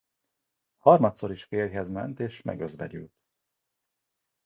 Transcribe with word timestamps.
Harmadszor 0.77 1.31
is 1.31 1.43
férjhez 1.43 1.89
ment 1.89 2.19
és 2.19 2.41
megözvegyült. 2.41 3.19